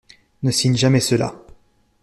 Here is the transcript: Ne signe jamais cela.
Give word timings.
Ne 0.41 0.49
signe 0.49 0.75
jamais 0.77 0.99
cela. 0.99 1.35